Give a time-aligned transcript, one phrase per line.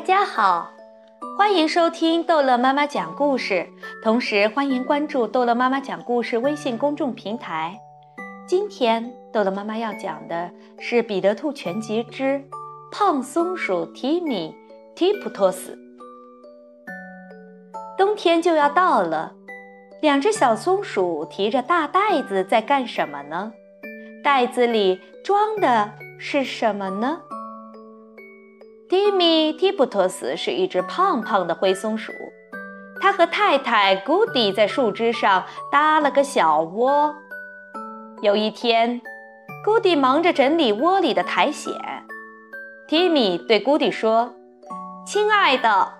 [0.00, 0.70] 大家好，
[1.36, 3.68] 欢迎收听逗乐妈妈讲故事，
[4.02, 7.78] 同时欢迎关注逗乐妈妈讲故事微信公众平台。
[8.48, 12.42] 今天逗乐妈妈要讲的是《彼得兔全集之
[12.90, 14.56] 胖松鼠提米
[14.96, 15.72] 提普托斯》。
[17.98, 19.34] 冬天就要到了，
[20.00, 23.52] 两只小松鼠提着大袋子在干什么呢？
[24.24, 27.20] 袋子里装的是什么呢？
[29.20, 32.10] 提米提普托斯是一只胖胖的灰松鼠，
[33.02, 37.14] 它和太太古迪在树枝上搭了个小窝。
[38.22, 38.98] 有一天，
[39.62, 41.74] 古迪忙着整理窝里的苔藓，
[42.88, 44.32] 提米对古迪说
[45.06, 45.92] ：“亲爱的，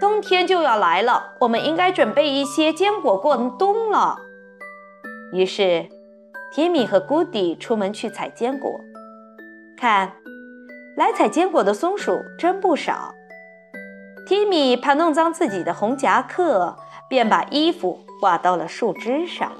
[0.00, 4.18] 冬天就要来了，我们应该准备一些坚果过冬了。”
[5.32, 5.86] 于是，
[6.52, 8.68] 提米和古迪出门去采坚果，
[9.78, 10.12] 看。
[10.98, 13.14] 来采坚果的松鼠真不少。
[14.26, 16.76] 提米怕弄脏自己的红夹克，
[17.08, 19.52] 便把衣服挂到了树枝上。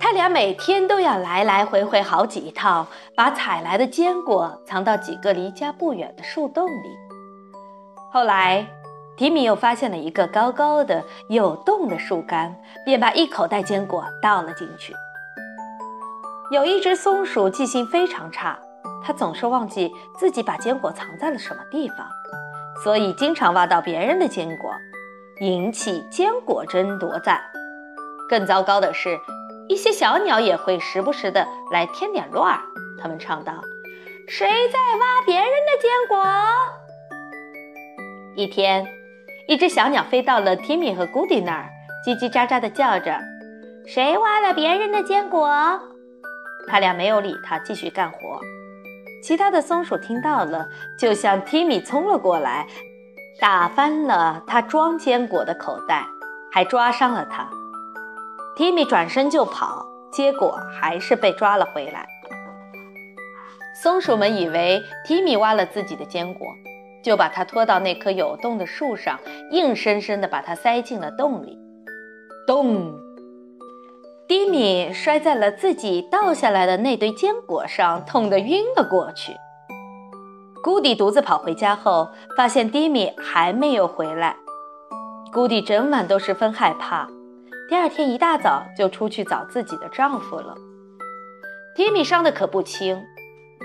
[0.00, 6.96] 他俩每天都要来来回回好几趟，把采来的坚果藏到几个离家不远的树洞里。
[8.10, 8.66] 后来，
[9.18, 14.94] 提米又发现了一个高高的有洞的树干，便把一口袋坚果倒了进去。
[16.50, 18.58] 有一只松鼠记性非常差。
[19.02, 22.06] 他总是忘记自己把坚果藏在了什么地方，
[22.84, 24.72] 所以经常挖到别人的坚果，
[25.40, 27.40] 引起坚果争夺战。
[28.28, 29.18] 更糟糕的是，
[29.68, 32.60] 一些小鸟也会时不时的来添点乱儿。
[33.02, 33.54] 他们唱道
[34.28, 36.24] ：“谁在挖别人的坚果？”
[38.36, 38.86] 一天，
[39.48, 41.68] 一只小鸟飞到了提米和古迪那儿，
[42.06, 43.18] 叽叽喳喳地叫着
[43.86, 45.48] ：“谁挖了别人的坚果？”
[46.68, 48.40] 他俩没有理他，继续干活。
[49.22, 50.66] 其他的松鼠听到了，
[50.98, 52.66] 就向提米冲了过来，
[53.40, 56.06] 打翻了他装坚果的口袋，
[56.50, 57.48] 还抓伤了他。
[58.56, 62.06] 提米转身就跑，结果还是被抓了回来。
[63.82, 66.46] 松鼠们以为提米挖了自己的坚果，
[67.02, 69.18] 就把它拖到那棵有洞的树上，
[69.50, 71.58] 硬生生地把它塞进了洞里。
[72.46, 72.92] 咚！
[74.30, 79.32] 迪米摔在了自己倒下来的那堆坚果上，痛得晕了过去。
[80.62, 84.36] 古迪独自跑回家后，发现迪米还没有回来。
[85.32, 87.08] 古迪整晚都十分害怕，
[87.68, 90.54] 第二天一大早就出去找自己的丈夫了。
[91.74, 93.02] 迪米伤得可不轻，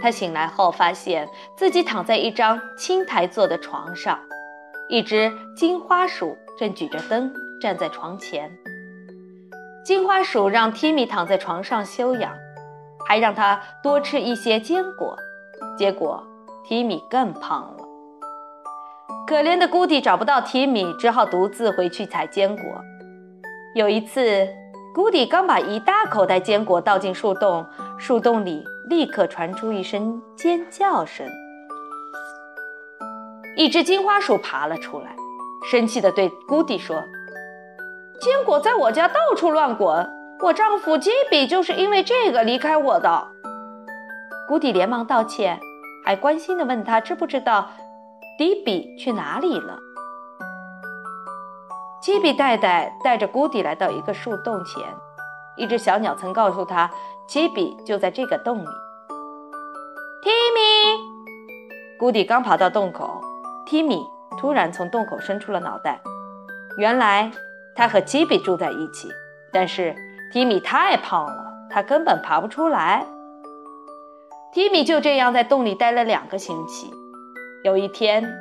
[0.01, 4.19] 他醒来后发现自己躺在一张青苔做的床上，
[4.89, 7.31] 一只金花鼠正举着灯
[7.61, 8.51] 站在床前。
[9.85, 12.33] 金花鼠让提米躺在床上休养，
[13.07, 15.15] 还让他多吃一些坚果。
[15.77, 16.23] 结果，
[16.63, 17.85] 提米更胖了。
[19.27, 22.65] 可怜的姑迪找不到提米，只好独自回去采坚果。
[23.75, 24.47] 有一次，
[24.95, 27.63] 姑迪刚把一大口袋坚果倒进树洞，
[27.99, 31.27] 树洞里立刻传出一声尖叫声。
[33.55, 35.15] 一只金花鼠爬了出来，
[35.69, 36.99] 生气地对姑迪说。
[38.19, 40.09] 坚果在我家到处乱滚，
[40.41, 43.27] 我丈夫吉比就是因为这个离开我的。
[44.47, 45.59] 古迪连忙道歉，
[46.05, 47.69] 还关心地问他知不知道
[48.37, 49.77] 迪比去哪里了。
[52.01, 54.83] 吉比太太带着古迪来到一个树洞前，
[55.57, 56.89] 一只小鸟曾告诉他，
[57.27, 58.67] 吉比就在这个洞里。
[60.23, 63.19] 提米，古迪刚跑到洞口，
[63.65, 64.05] 提米
[64.39, 65.99] 突然从洞口伸出了脑袋，
[66.77, 67.31] 原来。
[67.75, 69.09] 他和吉比住在一起，
[69.51, 69.93] 但是
[70.31, 73.05] 提米太胖了，他根本爬不出来。
[74.53, 76.89] 提米就这样在洞里待了两个星期。
[77.65, 78.33] 有一天，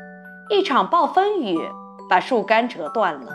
[0.48, 1.58] 一场暴风雨
[2.08, 3.32] 把树干折断了，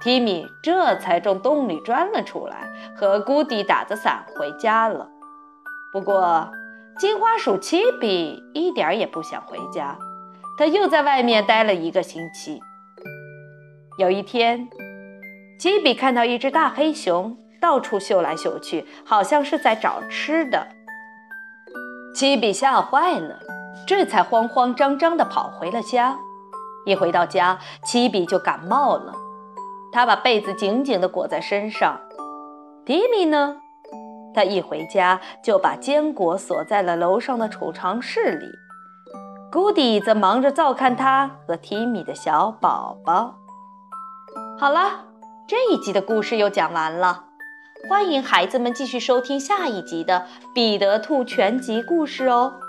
[0.00, 5.08] 提米这才从洞里钻了出来，和古迪打着伞回家了。
[5.92, 6.48] 不过，
[6.96, 9.98] 金花鼠七比一点也不想回家，
[10.56, 12.60] 他又在外面待了一个星期。
[13.98, 14.68] 有一天。
[15.58, 20.68] 吉比看到一只大黑熊到处嗅来嗅去，好像是在找吃的。
[22.14, 23.40] 吉比吓坏了，
[23.84, 26.16] 这才慌慌张张地跑回了家。
[26.86, 29.12] 一回到家，吉比就感冒了，
[29.92, 32.00] 他把被子紧紧地裹在身上。
[32.86, 33.56] 迪米呢？
[34.34, 38.46] 他一回家就把坚果锁在了楼上的储藏室里。
[39.50, 43.34] 古迪则忙着照看他和提米的小宝宝。
[44.56, 45.07] 好了。
[45.48, 47.24] 这一集的故事又讲完了，
[47.88, 52.60] 欢迎孩子们继续收听下一集的《彼得兔全集》故事哦。